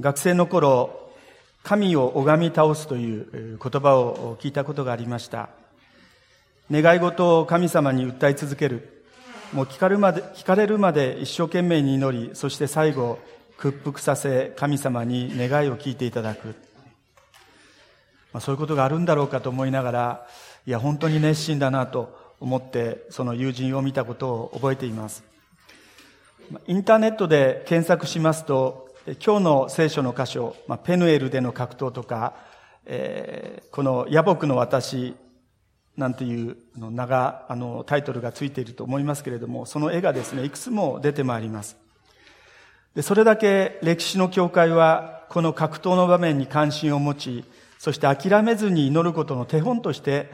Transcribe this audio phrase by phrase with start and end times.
[0.00, 1.10] 学生の頃、
[1.64, 5.48] 神を拝み倒すという言葉を聞いたことがありました。
[6.70, 9.04] 願い事を神様に訴え続ける。
[9.52, 13.18] もう聞かれるまで、聞かれるまで一生懸命に祈り、そして最後、
[13.56, 16.54] 屈服させ、神様に願いを聞いていただく。
[18.32, 20.26] まあ、そういうことがあるんだろうかと思いながら、
[20.64, 25.24] いや、本当に熱心だなと思って、その友人を見たことを覚えています。
[26.68, 32.34] インターネットで検索しますと、今日の聖書の箇所、まあ、ペヌエルでの格闘とか、
[32.84, 35.16] えー、この野木の私
[35.96, 41.78] なんていうの長、あの、タイトルがついていると思いますけれども、その絵がですね、いくつも出てまいります。
[42.94, 47.44] でそれだけ歴史の教会は、この格闘の場面に関心を持ち、
[47.78, 50.28] そして諦めずに祈ることの手本として、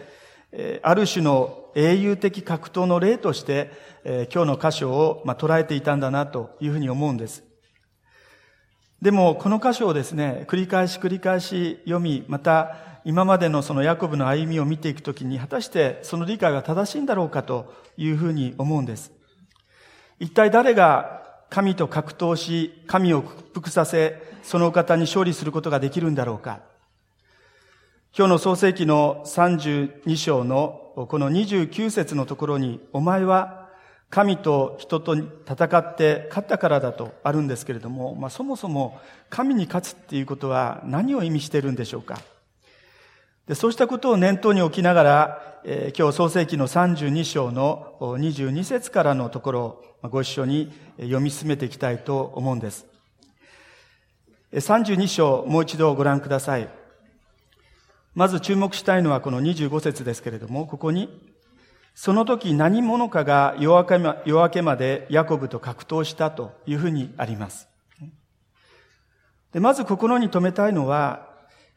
[0.51, 3.70] えある種の英雄的格闘の例として、
[4.04, 7.54] え今日の箇所を、ま捉えていたんだなというふうに思うんです。
[9.03, 19.13] でも、この箇所をですね、繰り返し繰り返し読み、また、今までのそのヤコブの歩みを見ていくときに、果たしてその理解は正しいんだろうかというふうに思うんです。
[20.18, 26.61] 一体誰が神と格闘し、神を屈服させ、その方に勝利することができるんだろうか。
[28.16, 33.63] 今日の創世記の32章のこの29節のところに、お前は
[34.15, 42.21] 神と人と戦って勝ったからだとあるんですけれども、まあ、そもそも神に勝つっていうことは何を意味しているんでしょうか？
[43.48, 52.87] でそうしたことを念頭に置きながら、えー、今日創世記の32章の22節からのところをご一緒に読み進めていきたいと思うんです。
[54.52, 56.68] 32章、もう一度ご覧ください。
[58.15, 61.34] まず注目したいのはこの25節ですけれども、ここに、
[61.95, 67.69] その時何者かが夜明けま夜明けまでヤコブと格闘したというふうにあります。
[69.53, 71.32] でまず心に留めたいのは、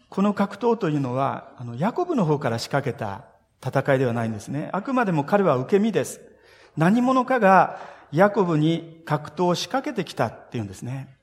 [0.09, 3.25] この格闘というのは、あの、ヤコブの方から仕掛けた
[3.63, 4.69] 戦いではないんですね。
[4.73, 6.19] あくまでも彼は受け身です。
[6.75, 7.79] 何者かが
[8.11, 11.17] ヤコブに格闘を仕掛けてきたっていうんですね。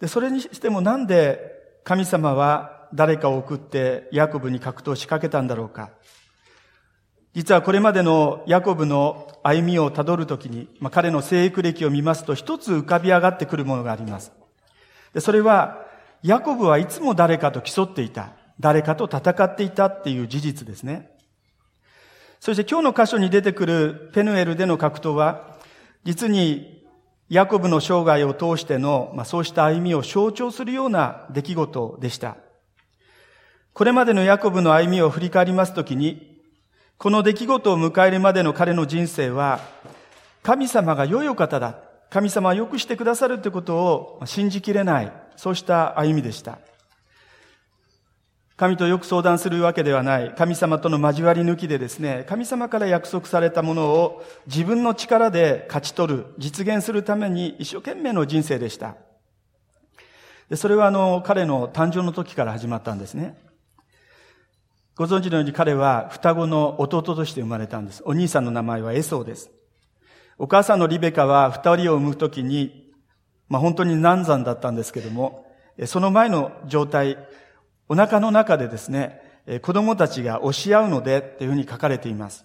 [0.00, 1.40] で、それにしてもなんで
[1.84, 5.90] 神様は誰かを送ってヤコブに格闘を仕掛けたんだろうか。
[7.34, 14.32] 実はこれまでのヤコブの歩みをたどるときに、まあ、彼の生育歴を見ますと一つ浮かび上がってくるものがあります。
[15.14, 15.86] でそれは、
[16.22, 18.32] ヤコブはいつも誰かと競っていた。
[18.58, 21.10] 誰かと戦っていたっていう事実ですね。
[22.40, 25.56] そして今日の箇所に出てくるペヌエルでの格闘は、
[26.04, 26.84] 実に
[27.28, 32.36] ヤコブの生涯を通しての、まあ、そうした歩みを象徴するような出来事でした。
[33.72, 36.29] これまでのヤコブの歩みを振り返りますときに、
[37.00, 39.60] この出来事を迎えるまでの彼の人生は、
[40.42, 41.76] 神様が良いお方だ。
[42.10, 46.58] 神様は良くしてくださるということを信じきれない、そうした歩みでした。
[48.58, 50.34] 神とよく相談するわけではない。
[50.36, 58.96] 神様との交わり抜きでですね、神様から約束されたものを自分の力で勝ち取る、実現するために一生懸命の人生でした。
[60.50, 63.49] でそれはあの、彼の誕生の時から始まったんですね。
[65.00, 68.02] ご存知のように彼は双子の弟として生まれたんです。
[68.04, 69.50] お兄さんの名前はエソーです。
[70.36, 72.92] お母さんのリベカは二人を産むときに、
[73.48, 75.46] まあ本当に難産だったんですけども、
[75.86, 77.16] その前の状態、
[77.88, 79.22] お腹の中でですね、
[79.62, 82.44] 子供たちが押し合うのでっていうふうに書かれています。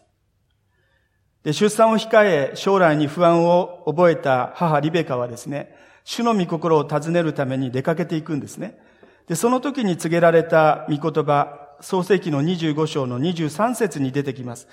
[1.44, 8.80] で、出産を控え、将来に不安を覚えた母リベカはですね、主の御心を尋ねるために出かけていくんですね。
[9.28, 14.68] で、その時に告げられた御言葉、創世記の25章の23節に出てきます。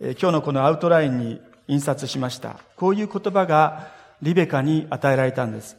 [0.00, 2.60] え今日のこのアウトラインに印刷しました。
[2.76, 3.88] こういう言葉が
[4.22, 5.76] リベカに与えられたんです。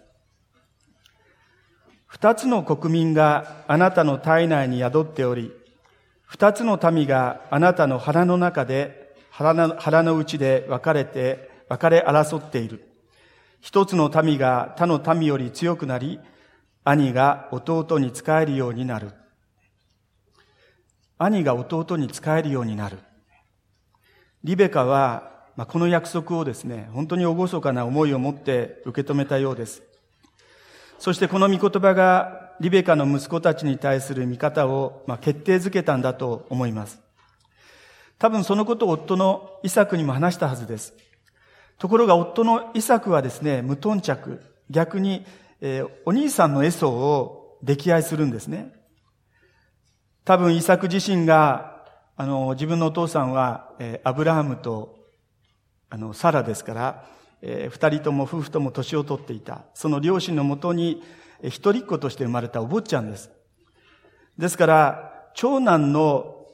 [2.06, 5.52] 二つの国民があなたの体内に宿っており、
[6.26, 12.84] 二つの民があなたの腹の中で、腹の腹の内で分かれて、分かれ争っている。
[13.62, 16.20] 一つの民が他の民より強くなり、
[16.84, 19.12] 兄が弟に仕えるようになる。
[21.20, 22.98] 兄が弟に仕えるようになる。
[24.44, 29.84] リベカは、まあ、この約束をですね、本当に厳かな思いを持って受け止めたようです。
[30.98, 37.02] そしてこの御言葉がリベカの息子たちに対する見方を、まあ、決定づけたんだと思います。
[38.18, 40.94] 多分そのことを夫のイサクにも話したはずです。
[41.78, 44.42] ところが夫のイサクはですね、無頓着。
[44.70, 45.26] 逆に、
[45.60, 48.79] えー、お兄さんのエソを溺愛するんですね。
[50.30, 55.08] 多分イサク自身が、あの、自分のお父さんは、えー、アブラハムと、
[55.90, 57.06] あの、サラですから、
[57.42, 59.64] えー、二人とも夫婦とも年を取っていた。
[59.74, 61.02] その両親のもとに、
[61.42, 63.32] え一人っ子として生まれたお坊ちゃんです。
[64.38, 66.46] ですから、長男の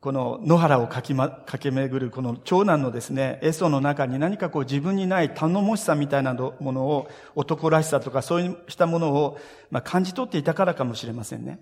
[0.00, 9.38] この野原をかきま、駆け巡るこの長男のですね、エソの中に何かこう自分にない頼もしさみたいなものを、男らしさとかそうしたものを、
[9.70, 11.60] まあ、感じ取っていたからかもしれませんね。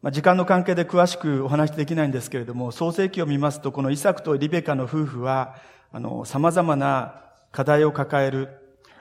[0.00, 5.56] まあ、時間の関係で詳しくお話できないんですけれども、創世記を見ますと、このイサクとリベカの夫婦は、
[5.90, 8.48] あの、様々な課題を抱える、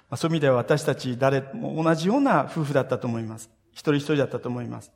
[0.10, 3.52] まあ、そういう意味では私たち誰も同じような夫婦だったと思います。
[3.74, 4.92] 一人一人だったと思います。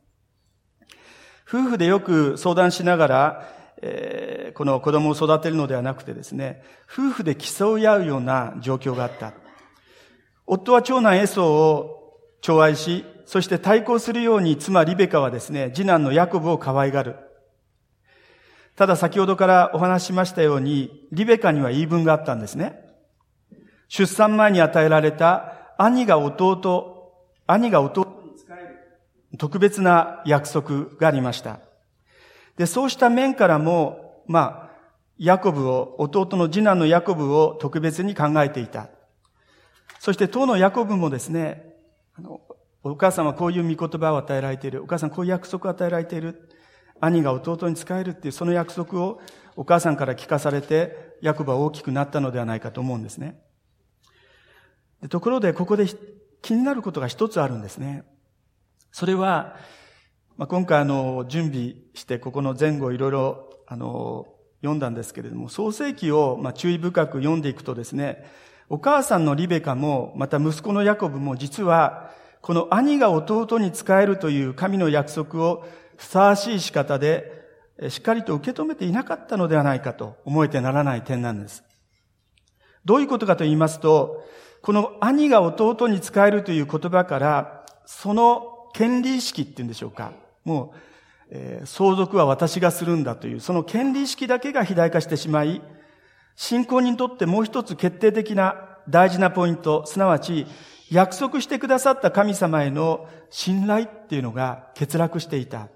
[1.46, 3.48] 夫婦でよく相談しながら、
[3.82, 9.34] えー、この子供を育てるのではなくてですね、夫婦で競い合うような状況があった。
[10.46, 17.16] 夫は長男エソを寵愛し、そして対抗するように妻リベカはですね、次男のヤコブを可愛がる。
[18.76, 22.78] ただ先ほどからお話しましたように、リベカには言い分があったんですね。
[23.88, 27.14] 出産前に与えられた兄が弟、
[27.46, 28.54] 兄が弟に仕え
[29.32, 31.60] る特別な約束がありました。
[32.58, 34.76] で、そうした面からも、まあ、
[35.16, 38.90] ヤコブを、弟の次男のヤコブを特別に考えていた。
[40.00, 41.76] そして当のヤコブもですね、
[42.14, 42.42] あの、
[42.84, 44.82] お母さんはこういう御言葉を与えられている。
[44.82, 46.48] お母さんこういう約束を与えられている。
[47.00, 49.20] 兄が弟に仕えるっていうその約束を
[49.56, 53.40] お母さんから聞かされて、ヤコブは大きくなったのではないかと思うんですね。
[55.08, 55.86] ところで、ここで
[56.42, 58.04] 気になることが一つあるんですね。
[58.90, 59.56] それは、
[60.36, 64.26] まあ、今回あの、準備して、ここの前後いろいろ、あの、
[64.60, 68.24] 読んだんですけれども、創世記を、ま、注意深く読んでいくとですね、
[68.68, 72.10] お母さんのリベカも、また息子のヤコブも実は、
[72.42, 75.64] この兄が弟に仕えるという神の約束を
[75.96, 77.40] ふさわしい仕方で、
[77.88, 81.62] しっかりと受け止めていなかったのではないかと思えてならない点なんです。
[82.84, 84.24] どういうことかと言いますと、
[84.60, 90.12] この兄が弟に仕えるという言葉から、その権利意識って言うんでしょうか。
[90.44, 90.78] もう、
[91.30, 95.62] えー、相続は私がするんだという、その権利意識だけが肥大化してしまい、
[96.34, 100.46] 信仰にとってもう一つ決定的な大事なポイント、すなわち、
[100.92, 105.68] 約束してくださった神様への信頼っていうのが欠落していた。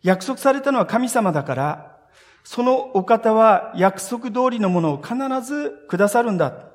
[0.00, 1.98] 約束されたのは神様だから、
[2.44, 6.68] そのお方は約束通りのものを必ずくださるんだ。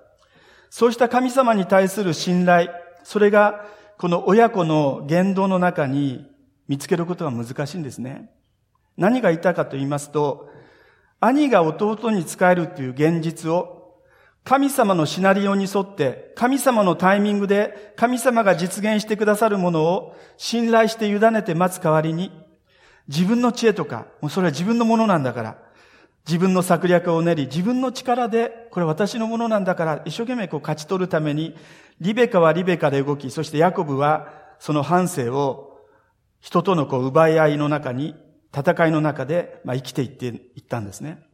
[0.70, 2.70] そうした神様に対する信頼、
[3.04, 3.66] それが
[3.98, 6.30] この親子の言動の中に
[6.68, 8.30] 見つけることは難しいんですね。
[8.98, 10.50] 何が言ったかと言いますと、
[11.22, 13.79] 兄が弟に仕えるという現実を
[14.50, 22.32] 神様のシナリオに沿って、神様のタイミングで神様が実現してくださるものを信頼して委ねて待つ代わりに、
[23.08, 25.58] 自分の知恵とか、もうそれは自分のものなんだから、
[26.26, 31.56] 自分の策略を練り、自分の力で、これ私のものなんだから、一生懸命こう勝ち取るために、
[32.02, 35.78] リベカはリベカで動き、そしてヤコブはその反省を
[36.40, 38.16] 人とのこう奪い合いの中に、
[38.52, 41.29] 戦いの中で、まあ、生きていっていったんですね。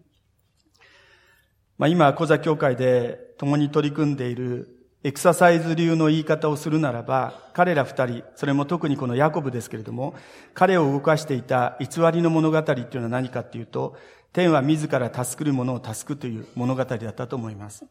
[1.77, 10.15] まあ、今、小座教会で共に取り組んでいるエクササイズ流の言い方をするならば、彼ら二人、それも特にこのヤコブですけれども、
[10.53, 13.95] 彼を動かしていた偽りの物語っていうのは何かっていうと、
[14.33, 17.85] 天は自ら助くる者を助くという物語だったと思います。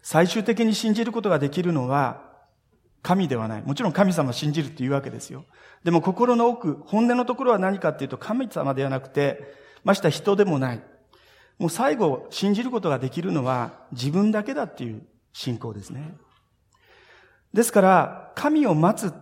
[0.00, 2.22] 最終的に信じることができるのは
[3.02, 3.62] 神ではない。
[3.62, 5.44] もちろん神様を信じるっていうわけですよ。
[5.82, 10.82] でも心の奥、本音のところは何かっていうと神様ではなくて、ました人でもない。
[11.58, 16.14] もう最後信じることができるのは自分だけだっていう信仰ですね。
[17.52, 19.14] ですから、神を待つ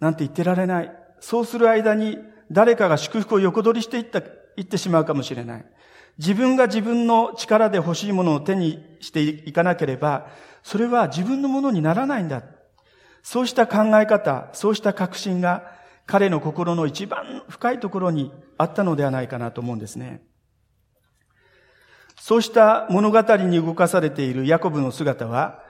[0.00, 0.92] なんて言ってられない。
[1.20, 2.18] そうする間に
[2.50, 4.20] 誰かが祝福を横取りしていった、
[4.56, 5.66] いってしまうかもしれない。
[6.18, 10.28] 自分が自分の力で欲しいものを手にしていかなければ、
[10.62, 12.42] それは自分のものにならないんだ。
[13.22, 15.72] そうした考え方、そうした確信が
[16.06, 20.22] 彼の心の一番深いところにあったのではないかなと思うんですね。
[22.26, 25.62] そうした物語に動かされているヤコブの姿は、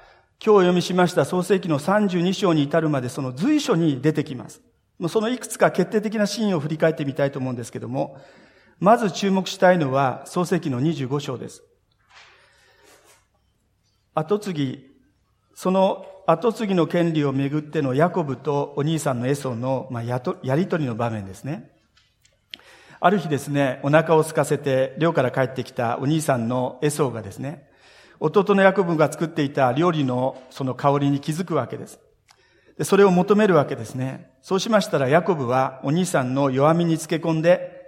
[0.43, 4.63] 今日読みしました創世記の32章に至るまでその随所に出てきます。
[5.11, 8.17] そのいくつか決定的なシーンを振り返ってみたいと思うんですけども、
[8.81, 11.63] まず注目したいのは、創世記の25章です。
[14.15, 14.91] 後継ぎ、
[15.55, 21.76] その後継ぎの権利をめぐってのヤコブとお兄さんのエソの、まあ、やとやりとりの場面ですね。
[23.07, 27.69] ある日ですね、お腹を空かせて寮から帰ってきたお兄さんのエソーがですね、
[28.19, 32.01] 弟のヤコブが作っていた料理のその香りに気づくわけです。
[32.77, 34.33] でそれを求めるわけですね。
[34.43, 37.81] そうしましたらヤコブはお兄さんの弱みにつけ込んで、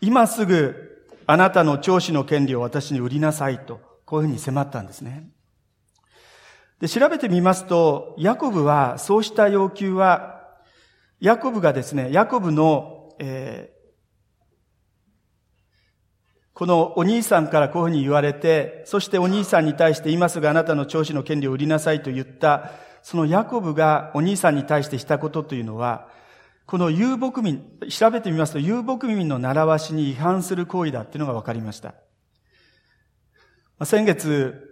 [0.00, 5.28] 今すぐあなたの長子の権利を私に売りなさいと、こういうふうに迫ったんですね。
[6.80, 10.48] で、調べてみますと、ヤコブは、そうした要求は、
[11.20, 13.81] ヤコブがですね、ヤコブの、えー、
[16.54, 26.08] このお兄さんからこういうふうに言われて、そしてお兄さんに対して今すぐあなたの長子の権利を売りなさいと言った、そのヤコブがお兄さんに対してしたことというのは、
[26.66, 31.94] この遊牧民、調べてみますと遊牧民の習わしに違反する行為だっていうのが分かりました。
[33.84, 34.68] 先月、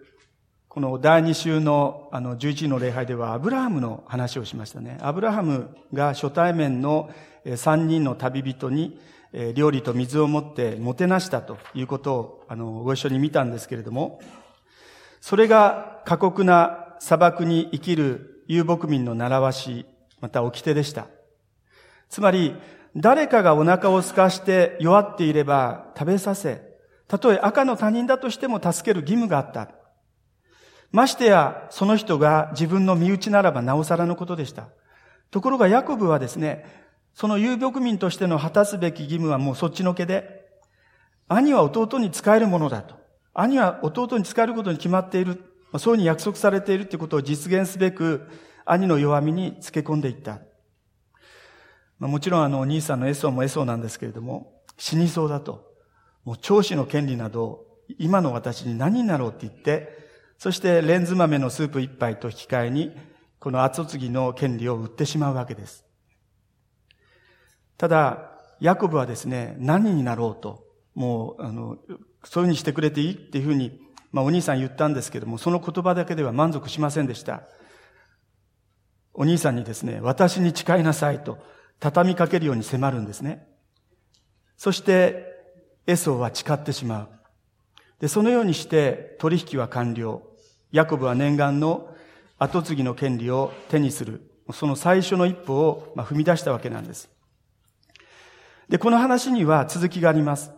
[0.68, 4.98] この第2週のあの11の礼拝ではアブラハムの話をしましたね。
[5.00, 7.10] アブラハムが初対面の
[7.44, 9.00] 3人の旅人に
[9.32, 14.20] え料理と水を持ってもてなしたということをあのご一緒に見たんですけれども、
[15.20, 19.86] それが過酷な砂漠に生きる遊牧民の習わし、
[20.20, 21.06] また掟でした。
[22.08, 22.56] つまり、
[22.96, 26.62] 誰かがお腹を空かして弱っていれば食べさせ、
[27.06, 29.70] たとえ赤の他人だとしても助ける義務があった。
[30.90, 34.68] ましてや、その人が自分の身内ならばなおさらのことでした。
[35.30, 36.79] ところがヤコブはですね、
[37.14, 40.48] その有牧民としての果たすべき義務はもうそっちのけで、
[41.28, 42.96] 兄は弟に仕えるものだと。
[43.34, 45.44] 兄は弟に仕えることに決まっている。
[45.78, 48.26] そういうふうに約束されているということを実現すべく、
[48.64, 50.40] 兄の弱みにつけ込んでいった。
[52.00, 55.70] もちろんあの、お兄さんのエソーもエソーなんですけれども、死にそうだと。
[56.24, 57.66] もう長子の権利など、
[57.98, 59.98] 今の私に何になろうって言って、
[60.38, 62.92] そしてレンズ豆のスープ一杯と引き換えに、
[63.38, 65.84] この後継ぎの権利を売ってしまうわけです。
[67.80, 71.78] ただ、ヤコブはですね、何になろうと、もう、あの、
[72.24, 73.80] そういうふうにしてくれていいっていうふうに、
[74.12, 77.44] まあお兄さん言ったんですけども、その言葉だけでは満足しませんでした。
[79.14, 81.38] お兄さんにですね、私に誓いなさいと、
[81.78, 83.48] 畳みかけるように迫るんですね。
[84.58, 85.24] そして、
[85.86, 87.08] エソーは誓ってしまう。
[87.98, 90.20] で、そのようにして取引は完了。
[90.70, 91.88] ヤコブは念願の
[92.38, 97.08] 後継ぎの権利を手にする、その最初の一歩を踏み出したわけなんです。
[98.70, 100.52] で、この話には続きがあります。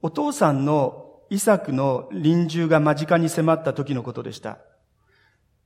[0.00, 4.58] お父さんのイサクの臨終が間近に迫った時のことでした。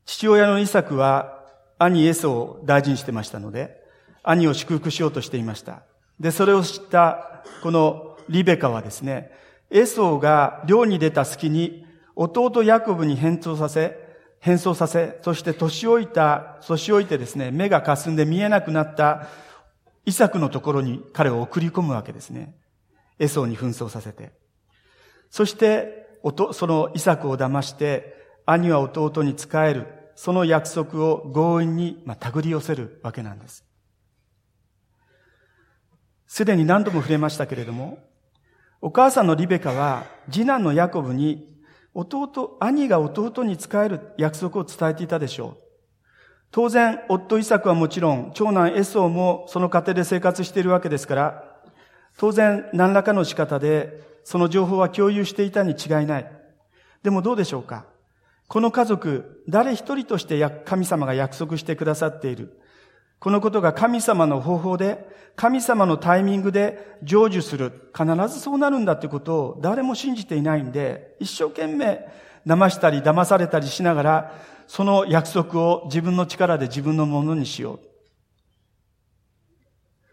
[0.07, 1.45] 父親のイサクは
[1.79, 3.77] 兄エソを大事にしてましたので、
[4.23, 5.83] 兄を祝福しようとしていました。
[6.19, 9.31] で、それを知ったこのリベカはですね、
[9.69, 11.85] エソが漁に出た隙に
[12.17, 13.99] 弟ヤコブに変装させ、
[14.41, 19.29] 変装させ、そして年老いた、年老いてですね、目が霞んで見えなくなった
[20.05, 22.55] イサクのところに彼を送り込むわけですね。
[23.19, 24.33] エソーに紛争させて。
[25.31, 26.07] そして、
[26.53, 33.65] そのイサクを騙して、兄は弟に仕える、その約束を強引に、まあ、手繰り寄せるわけなんです。
[36.27, 37.99] すでに何度も触れましたけれども、
[38.81, 41.53] お母さんのリベカは、次男のヤコブに
[41.95, 45.72] 弟、兄が弟に仕える約束を伝えていたでしょう。
[46.53, 51.45] 当然、夫イサクはもちろん、長男エソーもその家庭で生活しているわけですから、
[52.19, 56.31] 当然、何らかの仕方で、その情報は共有していたに違いない。
[57.03, 57.87] でもどうでしょうか？
[58.49, 62.61] この家族、誰一人として神様が約束してくださっている。
[63.19, 67.91] このことが神様の方法で、神様のタイミングで成就する。
[67.97, 72.07] 必ずそうなるんだってことを誰も信じていないんで、一生懸命
[72.47, 74.35] 騙したり騙されたりしながら、
[74.75, 77.81] その約束を自分の力で自分のものにしよう。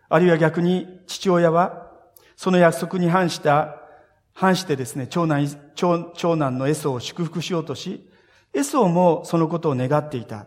[0.10, 1.94] あるいは逆に父親は、
[2.36, 3.78] その約束に反した、
[4.34, 8.12] 反してですね、長男、長長男のエソを祝福しようとし、
[8.54, 10.46] エソもそのことを願っていた。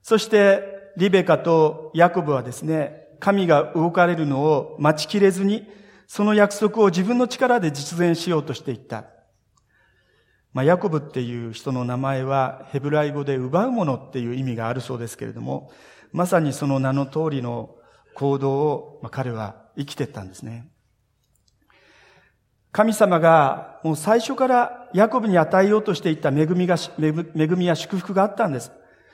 [0.00, 5.68] そして、リベカとヤコブはですね、神が動かれるのを待ちきれずに、
[6.06, 9.06] その約束を自分の力で実現しようとしていった。
[10.52, 15.70] まあ、ヤコブっていう人の名前はヘブライ語で奪うものっていう意味があるそうですけれども、
[16.12, 17.76] まさにその名の通りの
[18.14, 20.68] 行動を、まあ、彼は生きてったんですね。
[22.72, 27.12] 神様がもう最初からヤコブに与えようとしていた恵みが、恵
[27.56, 28.72] みや祝福があったんです。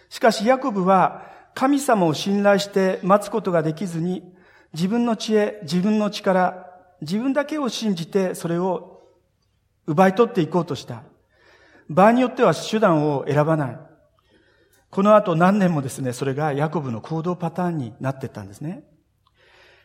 [0.08, 1.22] しかしヤコブは
[1.54, 4.34] 神様を信頼して待つことができずに、
[4.72, 6.66] 自分の知恵、自分の力、
[7.00, 9.02] 自分だけを信じてそれを
[9.86, 11.02] 奪い取っていこうとした。
[11.88, 13.78] 場合によっては手段を選ばない。
[14.90, 18.84] この後何年もですね、それがヤコブの行動パターンになっていったんですね。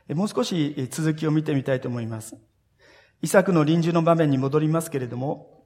[0.09, 2.35] もう少し続きを見てみたいと思います。
[3.21, 5.65] イサクの臨終の場面に戻りますけれども、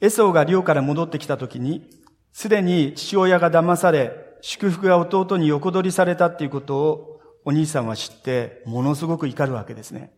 [0.00, 1.88] エソーが寮から戻ってきた時に、
[2.32, 4.12] すでに父親が騙され、
[4.42, 10.12] 祝福が弟に横取りされたっていうことをお兄さんは知って、ものすごく怒るわけですね。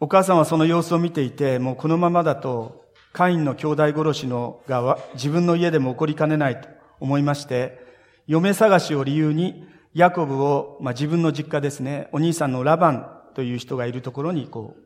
[0.00, 6.68] お母さんはその様子を見ていて、もうこのままだとカインの兄弟殺しのが自分の家でも起こりかねないと
[7.00, 7.80] 思いまして、
[8.26, 14.82] 嫁探しを理由に、ヤコブを、まあ、自分の実家ですね、お兄さんのラバンという人がいるところにこう、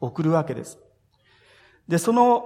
[0.00, 0.78] 送るわけです。
[1.88, 2.44] で、その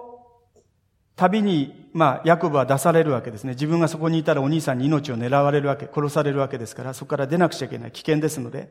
[1.16, 3.52] 旅に、まあ、ヤコブは出されるわけですね。
[3.52, 7.92] 自分がそこにいたらお兄さんに命を狙われるわけ、殺されるわけですから、そこから出なくちゃいけない。
[7.92, 8.71] 危険ですので。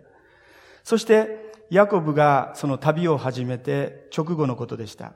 [0.84, 5.14] そして、ヤコブがその旅を始めて直後のことでした。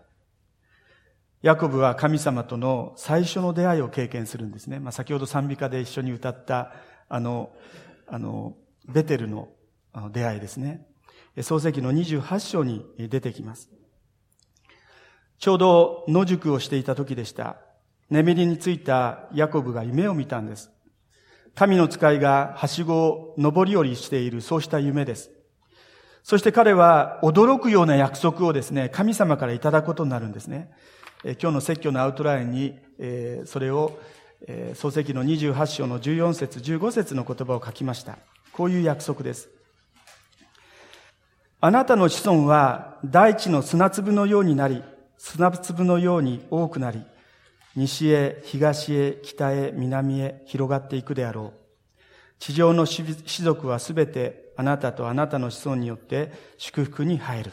[1.42, 4.80] ヤコブは神様との最初の出会いを経験するんですね。
[4.80, 6.74] まあ、先ほど賛美歌で一緒に歌った、
[7.08, 7.52] あの、
[8.08, 8.56] あの、
[8.88, 9.50] ベテルの
[10.12, 10.86] 出会いですね。
[11.42, 13.70] 創世記の28章に出てきます。
[15.38, 17.58] ちょうど野宿をしていた時でした。
[18.10, 20.72] 眠りについたヤコブが夢を見たんです。
[21.56, 25.32] 神の使いがはしごを登り降りしている、そうした夢です。
[26.24, 30.70] そして彼は驚くような約束をですね、神様からいただくことになるんですね。
[31.22, 32.80] 今日の説教のアウトラインに、
[33.46, 34.00] それを、
[34.74, 38.18] 創世記の28章の14節15節の言葉を書きました。
[38.54, 39.50] こういう約束です。
[41.60, 44.82] あなたの子孫は大地の砂粒のようになり、
[45.18, 47.04] 砂粒のように多くなり、
[47.76, 51.60] 西へ、東へ、北へ、南へ広がっていくであろう。
[52.40, 53.04] 地上の士
[53.44, 57.52] 族はすべてあなたとあなたの子孫によって祝福に入る。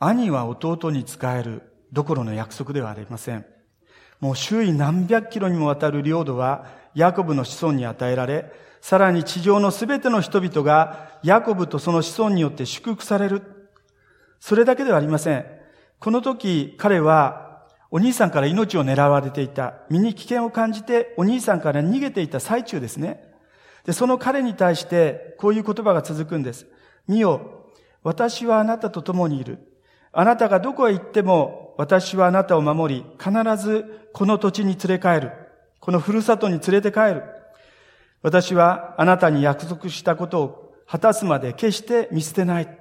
[0.00, 3.44] 兄は弟に仕えるどころの約束ではありません。
[4.18, 13.70] もう周囲何百キロにもわたる領土はヤコブの子孫に与えられ、さらに地上のすべての人々がヤコブとその子孫によって祝福される。
[14.40, 15.44] それだけではありません。
[15.98, 19.74] この時彼はお兄さんから命を狙われていた。
[19.90, 23.22] 身に危険を感じてお兄さんから逃げていた最中ですね。
[23.84, 26.66] で、その彼に対してこういう言葉が続くんです。
[27.06, 27.66] 見よ、
[28.02, 29.69] 私はあなたと共にいる。
[30.12, 35.32] あなたがどこへ行っても、私はあなたを守り、必ずこの土地に連れ帰る。
[35.78, 37.22] このふるさとに連れて帰る。
[38.22, 42.78] 私はあなたに約束したことを果たすまで決して見捨てない。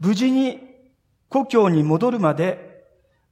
[0.00, 0.58] 無事に
[1.28, 2.84] 故郷に戻るまで、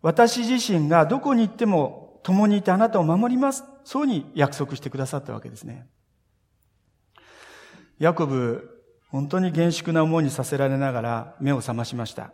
[0.02, 3.64] 私自身がどこに行っても共にいてあなたを守ります。
[3.84, 5.88] そうに約束してくださったわけですね。
[7.98, 12.30] ヤコブ、本当に厳粛な思いにさせられながら目を覚ましました。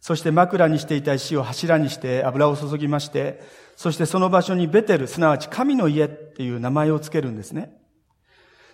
[0.00, 3.40] そして枕にしていた石を柱にして油を注ぎまして、
[3.76, 7.76] そしてその場所にベテル、すなわち神の家っていう名前をつけるんですね。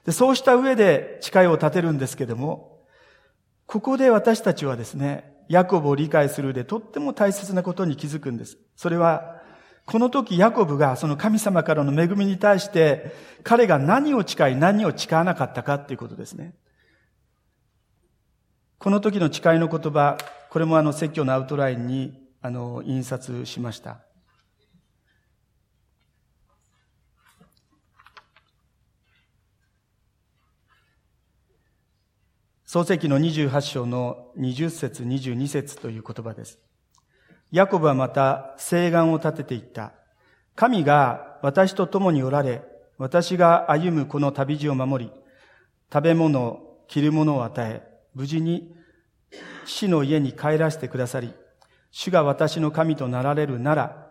[0.05, 2.81] でそうした上で誓いを立てるんですけども、
[3.67, 8.59] ここで私たちはですね、ヤコブを理解するでとっても大切なことに気づくんです。
[8.77, 9.41] それは、
[9.85, 16.55] この時ヤコブがその神様からの恵みに対して彼が何を誓い何を誓わなかったかっていうことですね。
[18.79, 20.19] この時の誓いの言葉、
[20.53, 22.13] これもあの説教のアウトラインに
[22.43, 24.01] あの印刷しました。
[32.67, 36.59] 創世記の28章の20節22節という言葉です。
[37.51, 39.95] ヤコブはまた誓願を立てていった。
[40.55, 42.61] 神が私と共におられ、
[42.99, 45.13] 私が歩むこの旅路を守り、
[45.91, 47.83] 食べ物、着るものを与え、
[48.15, 48.82] 無事に
[49.65, 51.33] 死の家に帰らせてくださり、
[51.91, 54.11] 主が私の神となられるなら、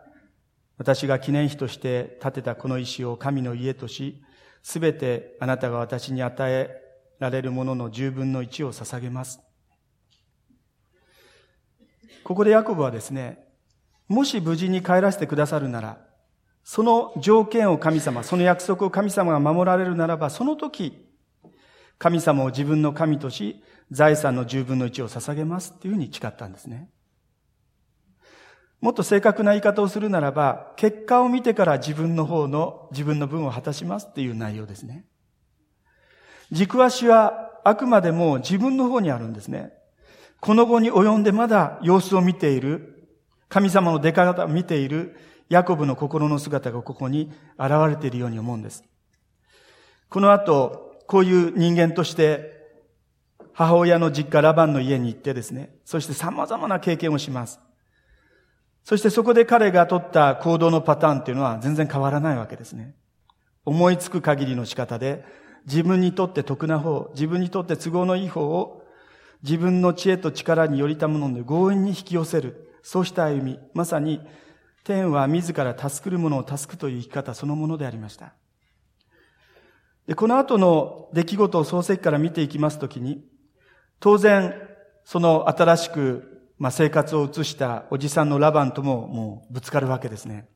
[0.77, 4.21] 私が記念碑として建てたこの石を神の家とし、
[4.63, 6.81] すべてあなたが私に与え
[7.19, 9.39] られるものの十分の一を捧げます。
[12.23, 13.43] ここでヤコブはですね、
[14.07, 15.97] もし無事に帰らせてくださるなら、
[16.63, 21.07] その条件を神様、その約束を神様が守られるならば、その時、
[21.97, 26.89] 神様を自分の神とし、財産の十分の一を捧げますっていうふうに誓ったんですね。
[28.79, 35.05] もっと正確な言い方をするならば、結果を見てから自分の方の自分の分を果たしますっていう内容ですね。
[36.51, 39.71] 軸足はあくまでも自分の方にあるんですね。
[40.39, 43.07] この後に及んでまだ様子を見ている、
[43.49, 45.15] 神様の出方を見ている
[45.49, 48.83] ヤコブの心の姿がここに現れているように思うんです。
[50.09, 52.60] この後、こういう人間として、
[53.61, 57.59] 母親の実家ラバンの家に行ってですね、そして様々な経験をします。
[58.83, 62.95] そしてそこで彼が取った行動のパターンっていうのは全然変わらないわけですね。
[63.63, 65.23] 思いつく限りの仕方で、
[65.67, 68.83] 自分にとって得な方、自分にとって都合のいい方を、
[69.43, 72.73] 自分の知恵と力によりたもので強引に引き寄せる。
[72.81, 73.59] そうした歩み。
[73.75, 74.21] まさに、
[74.83, 78.33] 天は自ら助くる者を助くという生き方そのものでありました。
[80.07, 83.23] で、この後の出来事を漱石から見ていきますときに、
[84.01, 84.53] 当然、
[85.05, 90.47] その新しくまあ、生活を移したおじさんのラバンとももうぶつかるわけですね。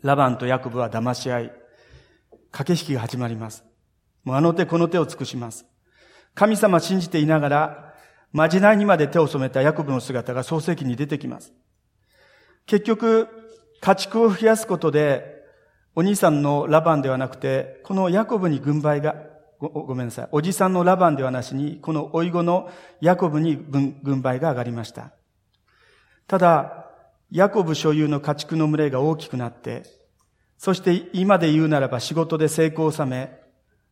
[0.00, 1.52] ラバンとヤコブは騙し合い、
[2.50, 3.62] 駆け引きが始まります。
[4.24, 5.66] もうあの手この手を尽くします。
[6.34, 7.94] 神様信じていながら、
[8.32, 11.52] まじないにまで手を染めたヤコブの姿が創世記に出てきます。
[12.64, 13.28] 結局、
[13.82, 15.44] 家畜を増やすことで、
[15.94, 19.16] お兄さんのラバンではなくて、このヤコブに軍配が、
[19.60, 20.28] ごめんなさい。
[20.32, 22.70] おじさんのラバンではなしに、この老い子の
[23.00, 25.12] ヤコブに軍配が上がりました。
[26.26, 26.86] ただ、
[27.30, 29.84] ヤコブ所有の家畜の群れが大きくなって、
[30.56, 33.38] そして今で言うならば仕事で成功を収め、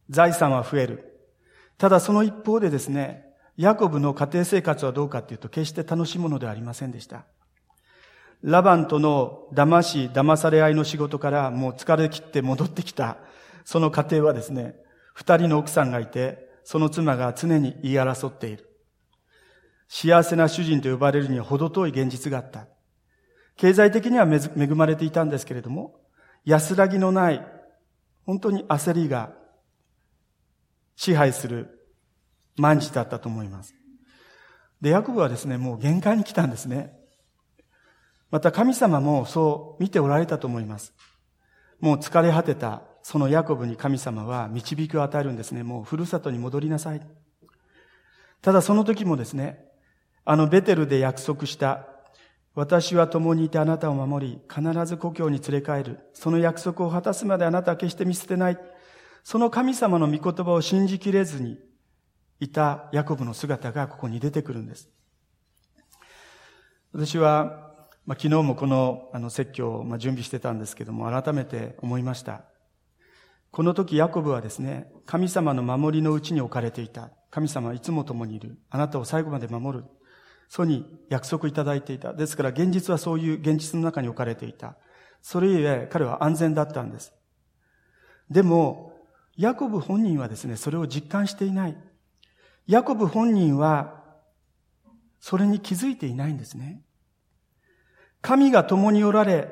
[0.09, 1.29] 財産は増える。
[1.77, 3.27] ただその一方でですね、
[3.57, 7.25] ヤコブの家庭生活はどうかっていうと決して楽しいものではありませんでした。
[8.43, 13.19] ラバンとの騙し、騙され合いの仕事からもう疲れ切って戻ってきた、
[13.65, 14.77] その家庭はですね、
[15.19, 18.71] 二人の奥さんがいて、その妻が常に言い争っている。
[19.89, 22.69] 幸せな主人と呼ばれるには程遠い現実があった。
[23.57, 26.01] 経済的には恵まれていたんですけれども、
[26.45, 27.45] 安らぎのない、
[28.27, 29.33] 本当に焦りが
[30.95, 31.91] 支配する
[32.57, 33.75] 毎日だったと思います。
[34.81, 36.97] で、ヤコブはですね、もう限界に来たんですね。
[38.31, 40.95] また神様もそう見ておられたと思います。
[41.81, 45.63] もう疲れ果てたそのヤコブに神様は導きを与えるんですね。
[45.63, 47.01] もうふるさとに戻りなさい。
[48.43, 49.65] ただその時もですね、
[50.27, 51.89] あのベテルで約束した
[52.55, 56.01] 私は共にいてあなたを守り、必ず故郷に連れ帰る。
[56.13, 58.59] その約束を果たすまであなたは決して見捨てない。
[59.25, 61.59] その神様の御言葉を信じきれずに
[62.41, 64.91] いたヤコブの姿がここに出てくるんです。
[66.93, 67.71] 私は
[68.05, 72.43] まあ、昨日もこのあの説教をまあ準備してたんですけども、改めて思いました。
[73.51, 77.11] この時ヤコブはですね、神様の守りのうちに置かれていた。
[77.31, 78.59] 神様はいつも共にいる。
[78.71, 79.85] あなたを最後まで守る。
[80.49, 82.13] そうに約束いただいていた。
[82.13, 84.77] ですから現実はそういう現実の中に置かれていた。
[85.23, 87.13] それゆえ彼は安全だったんです。
[88.31, 88.93] でも、
[89.37, 91.77] ヤコブ本人はですね、それを実感していない。
[92.67, 94.05] ヤコブ本人は、
[95.21, 96.83] それに気づいていないんですね。
[98.21, 99.49] 神が共におられ、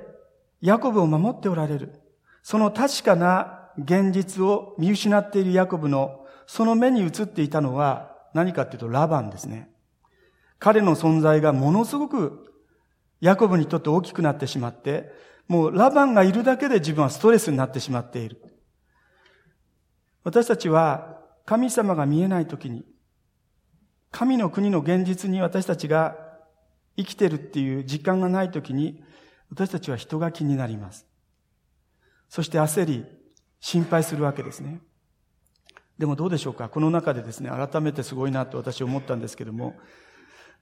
[0.60, 2.00] ヤコブを守っておられる。
[2.42, 9.70] その確かな現実を見失っているヤコブの、その目に映っていたのは何かっていうとラバンですね。
[10.58, 12.52] 彼の存在がものすごく
[13.20, 15.12] ヤコブにとって大きくなってしまって、
[15.48, 18.42] もうラバンがいるだけで自分はストレスになってしまっている。
[20.24, 22.84] 私たちは神様が見えないときに、
[24.10, 26.16] 神の国の現実に私たちが
[26.96, 29.02] 生きてるっていう実感がないときに、
[29.50, 31.06] 私たちは人が気になります。
[32.28, 33.06] そして焦り、
[33.66, 34.80] 心配するわけですね。
[35.98, 36.68] でもどうでしょうか？
[36.68, 39.74] この中でですね、改めてすごいなと私思ったんですけども、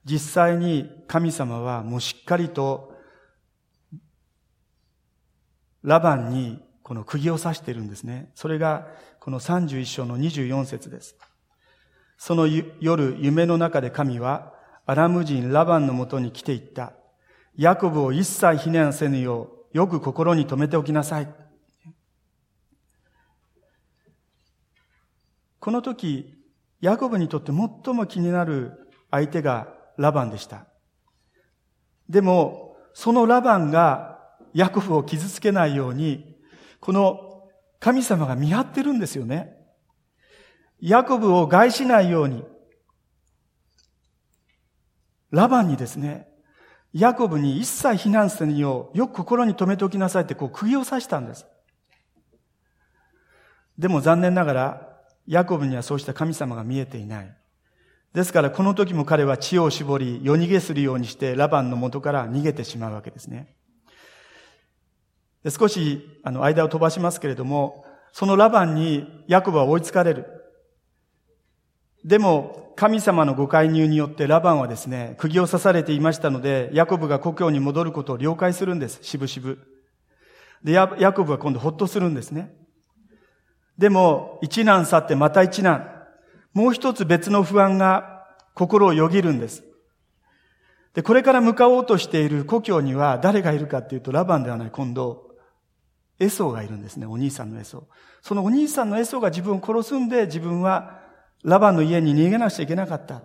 [0.05, 2.95] 実際に神様はもうしっかりと、
[5.83, 8.31] ラバンにこの釘を刺しているんですね。
[8.33, 8.87] それが
[9.19, 11.15] この31章の24節です。
[12.17, 14.51] その夜、夢の中で神は、
[14.87, 16.93] アラム人ラバンのもとに来ていった。
[17.55, 21.44] ヤコブを一切非難せぬよう、よく心に留めておきなさい。
[25.65, 26.31] この時、
[26.79, 30.67] ヤコブにとって最も気になる相手がラバンでした。
[32.07, 34.19] でも、そのラバンが
[34.53, 36.37] ヤコブを傷つけないように、
[36.79, 37.47] この
[37.79, 39.57] 神様が見張ってるんですよね。
[40.81, 42.43] ヤコブを害しないように、
[45.31, 46.27] ラバンにですね、
[46.93, 51.47] ヤコブに一切避難せぬよう、よく心に留めておきなさいってこう釘を刺したんです。
[53.79, 54.94] でも残念ながら、
[55.27, 57.35] ヤコブにはそうした神様が見えていない。
[58.13, 63.55] ですからこの時も彼は知恵を絞り、夜逃げするようにしてラバンの元から逃げてしまうわけですね。
[65.43, 70.25] で少し、あの、間を飛ばしますけれども、そのラバンにヤコブは追いつかれる。
[72.03, 79.59] でも、神様のご介入によってラバンはですね、釘を刺されていましたので、ヤコブが故郷に戻ることを了解するんです、しぶしぶ。
[80.63, 82.53] で、ヤコブは今度ほっとするんですね。
[83.77, 85.91] でも、一難去ってまた一難。
[86.53, 89.63] もう一つ別の不安が心をよぎるんです。
[90.93, 95.25] で、これから向かおうとしている故郷には誰がいるかっていうと、ラバンではない、今度、
[96.19, 97.83] エソーがいるんですね、お兄さんのエソー。
[98.21, 101.01] そのお兄さんのエソーが自分を殺すんで、自分は
[101.43, 103.23] ラバンの家に逃げなくちゃいけなかった。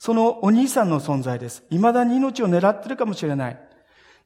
[0.00, 1.64] そのお兄さんの存在です。
[1.70, 3.71] 未だに命を狙ってるかもしれない。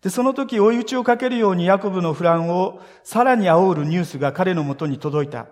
[0.07, 5.49] で、その時追い打ちをかけるようにヤコブの不乱をさらに煽るニュースが彼のもとに届いた。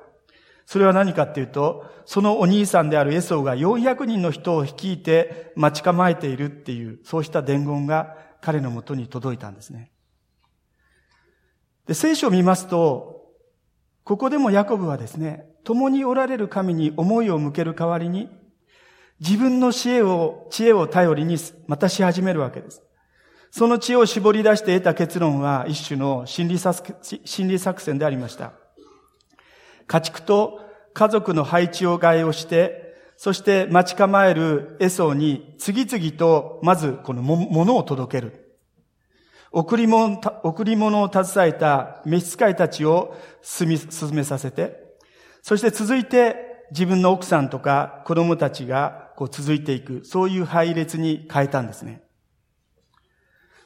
[0.65, 9.91] それは何かっていうと、そのお兄さんであるエソウが400人の人を率いて待ち構えているっていう、そうした伝言が彼のもとに届いたんですね。
[11.89, 13.25] で、聖書を見ますと、
[14.05, 18.29] ここでもヤコブはですね、共におられる神に思いを向ける代わりに、
[19.19, 22.84] 自分の知恵を、知恵を頼りにまたし始めるわけです。
[23.57, 28.55] その知を絞り出して得た結論は一種の心理作戦でありました。
[29.87, 30.59] 家畜と
[30.93, 38.59] 家族の配置を替えをして、そして待ち構えるエソに次々とまずこのものを届ける。
[39.53, 44.97] 贈り物、贈り物を携えた召使いたちを進み、進めさせて、
[45.43, 52.04] そして続いて自分の奥さんとか子供たちがこう続いていく、そういう配列に変えたんですね。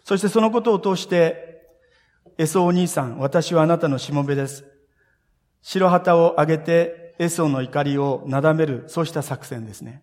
[0.09, 1.67] そしてそのことを通して、
[2.39, 4.65] エソお兄さん、私はあなたのしもべです。
[5.61, 10.03] 白旗を上げてエソの怒りをなだめる、そうした作戦ですね。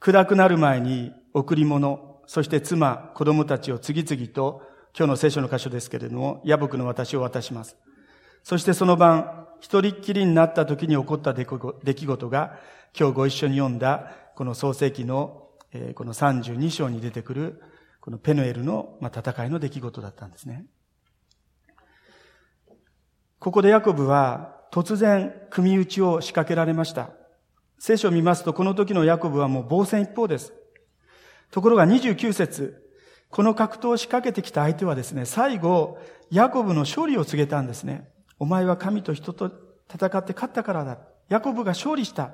[0.00, 4.60] 暗くなる前に贈り物、そして妻、子供たちを次々と、
[4.94, 7.78] 今日の聖書の箇所ですけれども、野木の私を渡します。
[8.42, 12.58] そしてその晩、一人っきりになった時に起こった出来事が、
[12.94, 15.48] 今日ご一緒に読んだ、この創世記の、
[15.94, 17.62] この32章に出てくる
[18.02, 20.66] このペヌエルの、戦いの出来事だったんですね。
[23.38, 27.10] ここでヤコブは突然組打ちを仕掛けられました。
[27.78, 30.52] 聖書を見ますとこの時のヤコブはもう防戦一方です。
[31.52, 32.90] ところが29節
[33.30, 35.96] この格闘を仕掛けてきた相手はですね、最後、
[36.28, 38.10] ヤコブの勝利を告げたんですね。
[38.40, 39.46] お前は神と人と
[39.88, 40.98] 戦って勝ったからだ。
[41.28, 42.32] ヤコブが勝利した。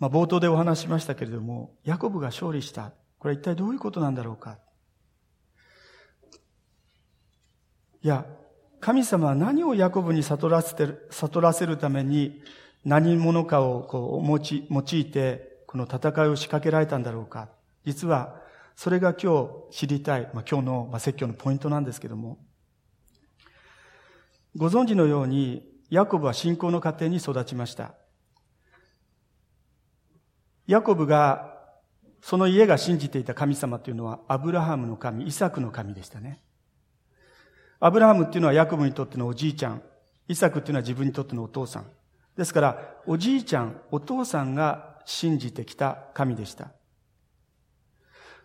[0.00, 2.92] まあ、冒頭でお話しましたけれども、ヤコブが勝利した。
[3.18, 4.58] これは一体どういうことなんだろうか。
[8.02, 8.24] いや、
[8.80, 12.42] 神様は何をヤコブに悟らせてる、悟らせるために
[12.82, 17.50] 何者かをこう用い用いて、この戦いを仕掛けられたんだろうか。
[17.84, 18.40] 実は、
[18.76, 22.38] それが今日知りたい、まあ、今日の、まあ、説教のポイントなんですけども。
[24.56, 27.99] ご存知のように、ヤコブは信仰の過程に育ちました。
[30.70, 31.52] ヤコブが、
[32.22, 36.40] その家が信じていた神様というのは、アブラハムの神、イサクの神でしたね。
[37.80, 39.82] アブラハムっていうのはヤコブにとってのおじいちゃん。
[40.28, 41.86] イサクっていうのは自分にとってのお父さん。
[42.36, 46.70] ですから、おじいちゃん、お父さんが信じてきた神でした。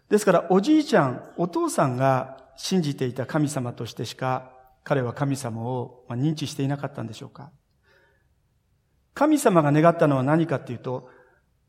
[0.10, 4.52] ですから、おじいちゃん、お父さんが信じていた神様としてしか、
[4.84, 7.52] 彼は神様を認知していなかったんでしょうか。
[9.14, 11.10] 神様が願ったのは何かっていうと、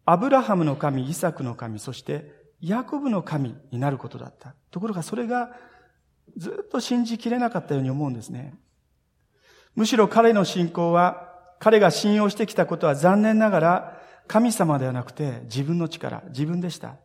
[0.06, 4.54] アブラハムの神、イサクの神、そしてヤコブの神になることだった。
[4.70, 5.50] ところがそれが
[6.36, 8.54] ずっと信じきれなかったように思うんですね。
[9.74, 16.96] むしろ彼の信仰は、彼が信用してきたことは残念ながら神様ではなくて自分の力、自分でした。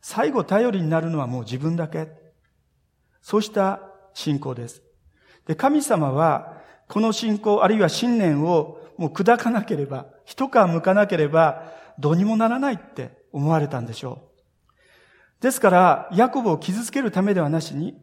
[0.00, 2.08] 最後頼りになるのはもう自分だけ。
[3.20, 3.80] そうした
[4.14, 4.82] 信仰です。
[5.46, 14.22] で、神様はこの信仰あるいは信念をもう砕かなければ、一皮向かなければどうにもならないって思われたんでしょ
[15.40, 15.42] う。
[15.42, 17.96] ですから、ヤコブを傷つけるためではなしに、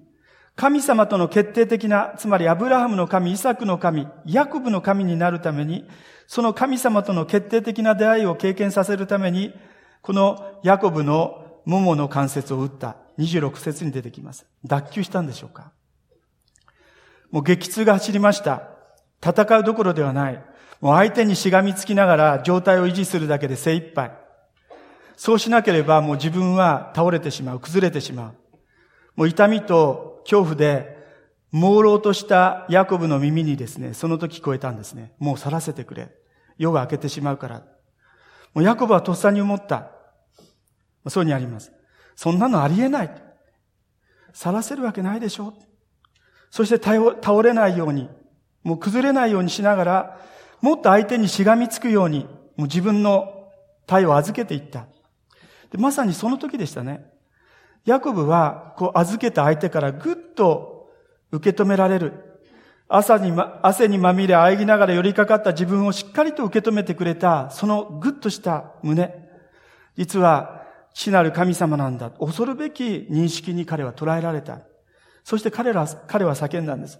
[0.56, 5.86] 神様との決定的な、つまりアブラハムの神、イサクの神、ヤコブの神になるために、
[6.28, 9.54] その神様との決定的な出会いを経験させるために、
[10.02, 14.46] このヤコブの桃の関節を打った26節に出てきます。
[14.64, 15.72] 脱臼したんでしょうか
[17.32, 18.70] もう激痛が走りました。
[19.22, 20.44] 戦うどころではない。
[20.82, 24.12] もう相手にしがみつきながら状態を維持するだけで精一杯。
[25.18, 28.34] そうしなければもう自分は倒れてしまう、崩れてしまう。
[29.16, 30.96] もう痛みと恐怖で、
[31.52, 35.14] 朦朧としたヤコブの耳にですね、その時聞こえたんですね。
[35.20, 36.10] もう去らせてくれ。
[36.58, 37.64] 夜が明けてしまうから。
[38.54, 39.92] もうヤコブはとっさに思った。
[41.08, 41.72] そうにあります。
[42.16, 43.10] そんなのありえない。
[44.34, 45.54] 去らせるわけないでしょ。
[46.50, 48.10] そして倒れないように、
[48.64, 50.20] もう崩れないようにしながら、
[50.62, 53.50] もっと相手にしがみつくように、もう自分の
[53.86, 54.88] 体を預けていった。
[55.72, 57.06] でまさにその時でしたね。
[57.86, 60.90] ヤコブは、こう預けた相手からぐっと
[61.32, 62.42] 受け止められる。
[62.88, 69.14] 朝に、ま、汗にまみれ喘ぎながら寄りかかった自分をしっかりと受け止めてくれた、そのぐっとした胸。
[69.98, 70.64] 実は、
[70.94, 72.12] 死なる神様なんだ。
[72.12, 74.62] 恐るべき認識に彼は捉えられた。
[75.24, 77.00] そして彼ら、彼は叫んだんです。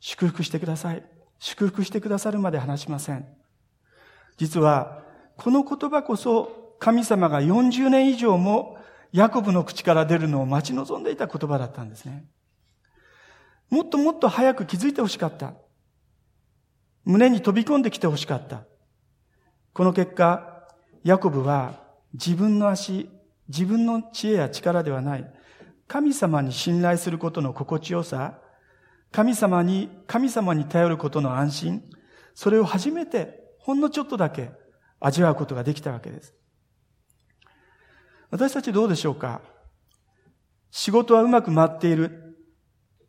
[0.00, 1.04] 祝福してください。
[1.44, 3.26] 祝福してくださるまで話しません。
[4.36, 5.02] 実は、
[5.36, 8.78] この言葉こそ神様が40年以上も
[9.12, 12.26] ヤコブの口から出るのを待ち望んでいた言葉だったんですね。
[13.70, 15.54] もっともっと早く気づいてほしかった。
[17.04, 18.62] 胸に飛び込んできてほしかった。
[19.72, 20.68] この結果、
[21.02, 21.82] ヤコブは
[22.14, 23.10] 自分の足、
[23.48, 25.28] 自分の知恵や力ではない、
[25.88, 28.38] 神様に信頼することの心地よさ、
[29.12, 31.82] 神様に、神様に頼ることの安心、
[32.34, 34.50] それを初めてほんのちょっとだけ
[34.98, 36.34] 味わうことができたわけです。
[38.30, 39.42] 私たちどうでしょうか？
[40.70, 42.38] 仕事はうまく回っている。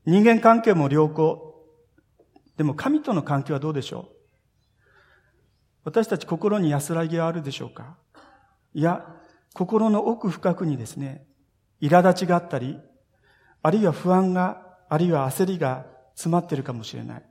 [0.06, 1.66] 人間関係も良好。
[2.58, 4.14] でも神との関係はどうでしょう？
[5.86, 7.98] 私たち心に安らぎはあるでしょうか？
[8.74, 9.06] いや、
[9.54, 11.26] 心の奥深くにですね、
[11.82, 12.78] 苛立ちがあったり、
[13.62, 17.24] あるいは不安が、あるいは焦りが詰まってるかもしれない。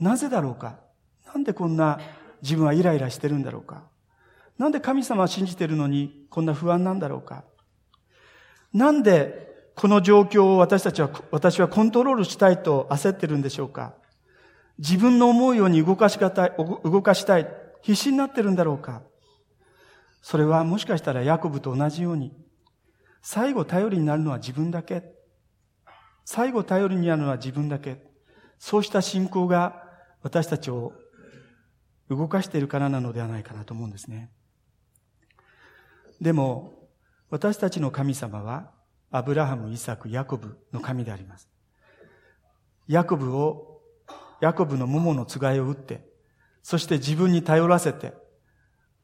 [0.00, 0.80] なぜだろうか？
[1.26, 2.00] なんでこんな
[2.42, 3.84] 自分はイライラしてるんだろうか？
[4.58, 7.44] なんで神様は信じてるのにこんな不安なんだろうか？
[8.72, 13.94] なんでこの状況を私たちは、私はコントロールしたいと焦ってるんでしょうか？
[14.78, 16.52] 自分の思うように動かしがたい、
[16.84, 17.48] 動かしたい、
[17.82, 19.02] 必死になってるんだろうか？
[20.20, 22.32] それはもしかしたらヤコブと同じように、
[23.22, 25.11] 最後頼りになるのは自分だけ。
[26.24, 28.02] 最後頼りになるのは自分だけ。
[28.58, 29.82] そうした信仰が
[30.22, 30.92] 私たちを
[32.08, 34.30] 動かしているからなのではないかなと思うんですね。
[36.20, 36.72] でも、
[37.30, 38.70] 私たちの神様は、
[39.10, 41.48] アブラハム、イサク、ヤコブの神であります。
[42.86, 43.80] ヤコブを、
[44.40, 46.06] ヤコブの桃のつがいを打って、
[46.62, 48.12] そして自分に頼らせて、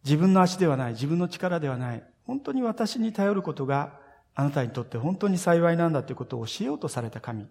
[0.04, 3.98] 自分の足ではない、自分の力ではない、本当に私に頼ることが
[4.38, 7.48] あなたにとって本当に幸いなんだということを教えようとされた神。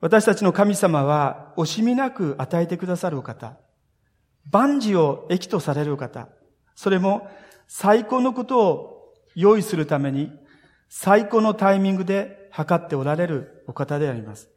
[0.00, 3.58] 私たちの神様は惜しみなく与えてくださるお方。
[4.52, 6.28] 万事を益とされるお方。
[6.76, 7.28] それも
[7.66, 10.30] 最高のことを用意するために
[10.88, 14.48] 最高のタイミングで測っておられるお方であります。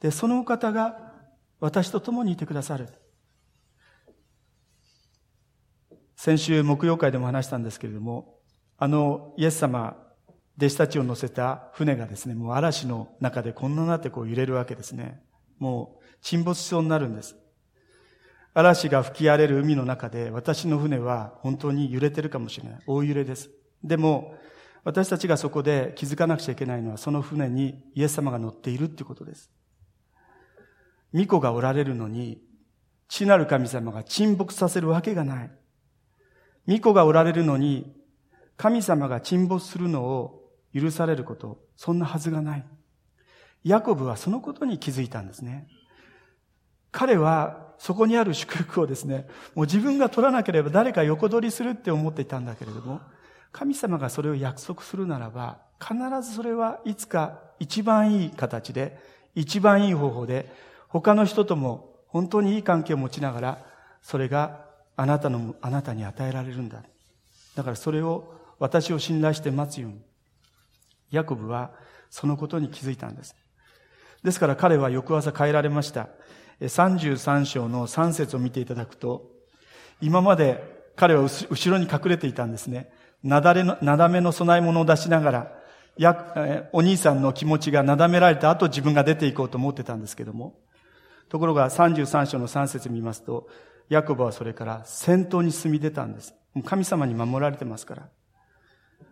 [0.00, 1.14] で、そのお方が
[1.60, 2.88] 私と共にいてくださる。
[6.16, 8.37] 先週木曜会でも話したんですけれども、
[8.78, 9.96] あのイエス様
[10.56, 15.20] 弟子たちを乗せた船がですね、もう嵐の中でこんななってこう揺れるわけですね。
[15.58, 17.36] もう沈没しそうになるんです。
[18.54, 22.78] 嵐が吹き荒れる海の中で私の船は本当に揺れてるかもしれない。
[22.86, 23.50] 大揺れです。
[23.84, 24.34] でも、
[24.84, 29.50] 私たちがそこで気づかなくちゃいけないのはその船にイエス様が乗っているってことです。
[31.12, 32.40] 巫女がおられるのに、
[33.08, 35.50] 地なる神様が沈没させるわけがない。
[36.66, 37.97] 巫女がおられるのに、
[38.58, 42.64] 神様が沈没するのを許されること、そんなはずがない。
[43.64, 45.68] ヤコブはそのことに気づいたんですね。
[46.90, 53.00] 彼はそこにある祝福をですね、もう自分が取らなければ誰か横取りするって思っていたんだけれども、
[53.52, 55.94] 神様がそれを約束するならば、必
[56.28, 58.98] ずそれはいつか一番いい形で、
[59.36, 60.50] 一番いい方法で、
[60.88, 63.64] 他の人とも本当にいい関係を持ちながら、
[64.02, 64.64] それが
[64.96, 66.82] あなたの、あなたに与えられるんだ。
[67.54, 70.00] だからそれを私を信頼して待つように。
[71.10, 71.70] ヤコブは
[72.10, 73.34] そのことに気づいたんです。
[74.22, 76.08] ですから彼は翌朝帰られました。
[76.60, 79.30] 33章の3節を見ていただくと、
[80.00, 80.62] 今まで
[80.96, 82.90] 彼は後ろに隠れていたんですね。
[83.22, 85.52] なだれの、なだめの供え物を出しながら、
[85.96, 90.58] や、お兄さんの気持ちがなだめられた後自分が出ていこうと思ってたんですけども。
[91.28, 93.48] ところが33章の3節見ますと、
[93.88, 96.34] ヤコブはそれから先頭に進み出たんです。
[96.64, 98.08] 神様に守られてますから。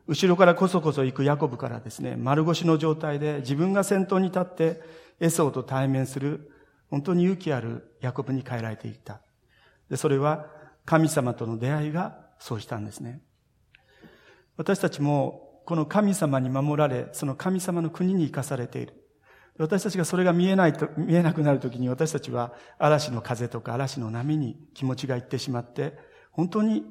[0.06, 4.80] 後ろからこそこそ行くヤコブからですね、丸腰の状態で自分が先頭に立って
[5.20, 6.52] エソーと対面する
[6.90, 9.20] 本当に勇気あるヤコブに変えられていった。
[9.90, 10.46] で、それは
[10.84, 13.20] 神様との出会いがそうしたんですね。
[14.56, 18.94] 私たちもこの神様に守られ、その神様の国に生かされている。
[19.58, 25.98] 私たちがそれが見えないと、見えなくなるときに私たちは嵐の風とか嵐の波に気持ちがいってしまって、
[26.30, 26.84] 本当に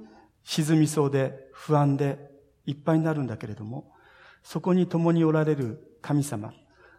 [0.44, 2.35] 沈みそうで不安で
[2.66, 3.92] いっぱいになるんだけれども、
[4.44, 6.54] そこに共におられる神様、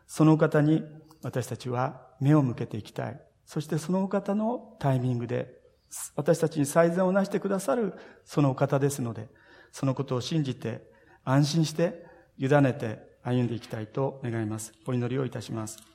[0.07, 0.85] その方に
[1.23, 3.21] 私たちは目を向けていきたい。
[3.45, 5.61] そしてそのお方のタイミングで、
[6.17, 7.95] 私たちに最善をなしてくださる
[8.25, 9.29] そのお方ですので、
[9.73, 10.83] そのことを信じて、
[11.25, 12.07] 安心して、
[12.39, 14.73] 委ねて歩んでいきたいと願います。
[14.87, 15.79] お祈りをいたします。